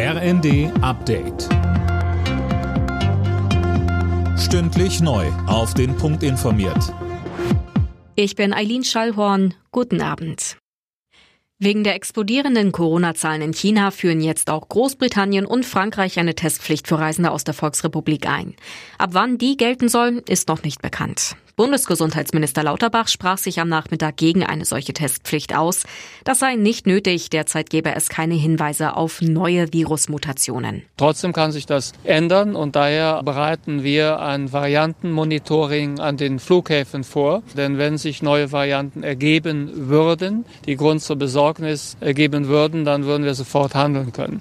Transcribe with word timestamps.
RND 0.00 0.70
Update. 0.80 1.48
Stündlich 4.38 5.00
neu. 5.00 5.26
Auf 5.48 5.74
den 5.74 5.96
Punkt 5.96 6.22
informiert. 6.22 6.94
Ich 8.14 8.36
bin 8.36 8.52
Eileen 8.52 8.84
Schallhorn. 8.84 9.54
Guten 9.72 10.00
Abend. 10.00 10.56
Wegen 11.58 11.82
der 11.82 11.96
explodierenden 11.96 12.70
Corona-Zahlen 12.70 13.42
in 13.42 13.52
China 13.52 13.90
führen 13.90 14.20
jetzt 14.20 14.50
auch 14.50 14.68
Großbritannien 14.68 15.44
und 15.44 15.66
Frankreich 15.66 16.20
eine 16.20 16.36
Testpflicht 16.36 16.86
für 16.86 17.00
Reisende 17.00 17.32
aus 17.32 17.42
der 17.42 17.54
Volksrepublik 17.54 18.28
ein. 18.28 18.54
Ab 18.98 19.10
wann 19.14 19.36
die 19.36 19.56
gelten 19.56 19.88
soll, 19.88 20.22
ist 20.28 20.46
noch 20.46 20.62
nicht 20.62 20.80
bekannt. 20.80 21.34
Bundesgesundheitsminister 21.58 22.62
Lauterbach 22.62 23.08
sprach 23.08 23.36
sich 23.36 23.60
am 23.60 23.68
Nachmittag 23.68 24.16
gegen 24.16 24.44
eine 24.44 24.64
solche 24.64 24.92
Testpflicht 24.92 25.56
aus. 25.56 25.86
Das 26.22 26.38
sei 26.38 26.54
nicht 26.54 26.86
nötig, 26.86 27.30
derzeit 27.30 27.68
gäbe 27.68 27.96
es 27.96 28.08
keine 28.08 28.34
Hinweise 28.34 28.94
auf 28.94 29.20
neue 29.20 29.72
Virusmutationen. 29.72 30.84
Trotzdem 30.96 31.32
kann 31.32 31.50
sich 31.50 31.66
das 31.66 31.94
ändern 32.04 32.54
und 32.54 32.76
daher 32.76 33.24
bereiten 33.24 33.82
wir 33.82 34.20
ein 34.20 34.52
Variantenmonitoring 34.52 35.98
an 35.98 36.16
den 36.16 36.38
Flughäfen 36.38 37.02
vor. 37.02 37.42
Denn 37.56 37.76
wenn 37.76 37.98
sich 37.98 38.22
neue 38.22 38.52
Varianten 38.52 39.02
ergeben 39.02 39.88
würden, 39.88 40.44
die 40.64 40.76
Grund 40.76 41.02
zur 41.02 41.16
Besorgnis 41.16 41.96
ergeben 41.98 42.46
würden, 42.46 42.84
dann 42.84 43.04
würden 43.04 43.24
wir 43.24 43.34
sofort 43.34 43.74
handeln 43.74 44.12
können. 44.12 44.38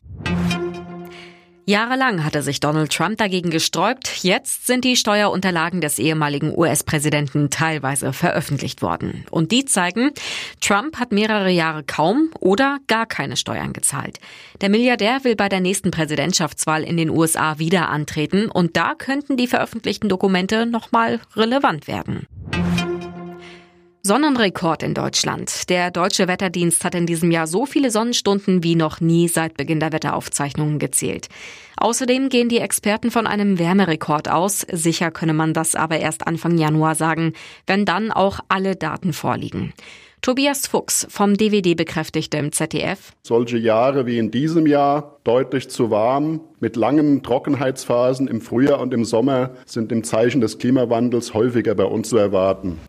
Jahrelang 1.70 2.23
hatte 2.23 2.44
sich 2.44 2.62
Donald 2.62 2.94
Trump 2.94 3.17
dagegen 3.17 3.49
gesträubt. 3.49 4.23
Jetzt 4.23 4.67
sind 4.67 4.85
die 4.85 4.95
Steuerunterlagen 4.95 5.81
des 5.81 5.99
ehemaligen 5.99 6.58
US-Präsidenten 6.58 7.49
teilweise 7.49 8.13
veröffentlicht 8.13 8.81
worden. 8.81 9.25
Und 9.31 9.52
die 9.52 9.66
zeigen, 9.66 10.11
Trump 10.61 10.98
hat 10.98 11.11
mehrere 11.11 11.49
Jahre 11.49 11.84
kaum 11.84 12.30
oder 12.39 12.77
gar 12.88 13.05
keine 13.05 13.35
Steuern 13.35 13.73
gezahlt. 13.73 14.22
Der 14.61 14.70
Milliardär 14.70 15.25
will 15.25 15.35
bei 15.35 15.49
der 15.49 15.59
nächsten 15.59 15.91
Präsidentschaftswahl 15.91 16.85
in 16.85 16.95
den 16.95 17.09
USA 17.09 17.59
wieder 17.59 17.89
antreten 17.89 18.49
und 18.49 18.77
da 18.77 18.94
könnten 18.97 19.36
die 19.36 19.47
veröffentlichten 19.47 20.08
Dokumente 20.08 20.66
nochmal 20.67 21.19
relevant 21.36 21.89
werden. 21.89 22.28
Sonnenrekord 24.08 24.83
in 24.83 24.94
Deutschland. 24.94 25.69
Der 25.69 25.91
Deutsche 25.91 26.30
Wetterdienst 26.30 26.86
hat 26.86 26.95
in 26.95 27.05
diesem 27.05 27.30
Jahr 27.30 27.45
so 27.45 27.66
viele 27.66 27.91
Sonnenstunden 27.91 28.63
wie 28.63 28.75
noch 28.75 29.02
nie 29.02 29.27
seit 29.27 29.58
Beginn 29.58 29.81
der 29.81 29.91
Wetteraufzeichnungen 29.91 30.80
gezählt. 30.80 31.27
Außerdem 31.75 32.30
gehen 32.30 32.47
die 32.47 32.59
Experten 32.59 33.11
von 33.11 33.28
einem 33.28 33.59
Wärmerekord 33.59 34.30
aus. 34.30 34.66
Sicher 34.72 35.11
könne 35.11 35.33
man 35.33 35.53
das 35.53 35.75
aber 35.75 36.00
erst 36.00 36.25
Anfang 36.25 36.58
Januar 36.58 36.95
sagen, 36.95 37.33
wenn 37.67 37.83
dann 37.83 38.13
auch 38.13 38.39
alle 38.47 38.78
Daten 38.78 39.11
vorliegen. 39.11 39.73
Tobias 40.22 40.67
Fuchs 40.67 41.05
vom 41.09 41.35
DWD 41.35 41.75
bekräftigte 41.75 42.38
im 42.38 42.53
ZDF. 42.53 43.11
Solche 43.23 43.58
Jahre 43.58 44.05
wie 44.05 44.19
in 44.19 44.31
diesem 44.31 44.67
Jahr, 44.67 45.19
deutlich 45.25 45.69
zu 45.69 45.91
warm, 45.91 46.39
mit 46.61 46.78
langen 46.78 47.23
Trockenheitsphasen 47.23 48.30
im 48.30 48.39
Frühjahr 48.39 48.80
und 48.80 48.94
im 48.94 49.03
Sommer, 49.03 49.52
sind 49.66 49.91
im 49.91 50.05
Zeichen 50.05 50.39
des 50.39 50.59
Klimawandels 50.59 51.33
häufiger 51.33 51.75
bei 51.75 51.85
uns 51.85 52.08
zu 52.08 52.16
erwarten. 52.16 52.80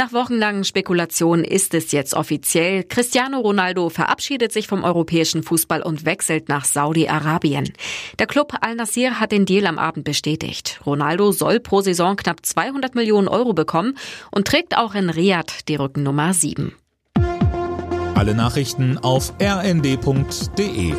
Nach 0.00 0.14
wochenlangen 0.14 0.64
Spekulationen 0.64 1.44
ist 1.44 1.74
es 1.74 1.92
jetzt 1.92 2.14
offiziell. 2.14 2.84
Cristiano 2.84 3.38
Ronaldo 3.38 3.90
verabschiedet 3.90 4.50
sich 4.50 4.66
vom 4.66 4.82
europäischen 4.82 5.42
Fußball 5.42 5.82
und 5.82 6.06
wechselt 6.06 6.48
nach 6.48 6.64
Saudi-Arabien. 6.64 7.74
Der 8.18 8.26
Club 8.26 8.54
Al-Nassir 8.62 9.20
hat 9.20 9.30
den 9.30 9.44
Deal 9.44 9.66
am 9.66 9.78
Abend 9.78 10.06
bestätigt. 10.06 10.80
Ronaldo 10.86 11.32
soll 11.32 11.60
pro 11.60 11.82
Saison 11.82 12.16
knapp 12.16 12.46
200 12.46 12.94
Millionen 12.94 13.28
Euro 13.28 13.52
bekommen 13.52 13.98
und 14.30 14.46
trägt 14.46 14.74
auch 14.74 14.94
in 14.94 15.10
Riyadh 15.10 15.66
die 15.68 15.76
Rückennummer 15.76 16.32
7. 16.32 16.72
Alle 18.14 18.34
Nachrichten 18.34 18.96
auf 18.96 19.34
rnd.de 19.38 20.94